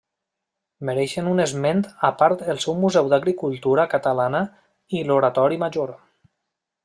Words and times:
Mereixen 0.89 1.27
un 1.31 1.41
esment 1.43 1.83
a 2.09 2.11
part 2.21 2.41
el 2.53 2.61
Museu 2.85 3.05
de 3.11 3.15
l'Agricultura 3.15 3.87
Catalana 3.93 4.41
i 4.97 5.03
l'Oratori 5.11 5.61
Major. 5.65 5.95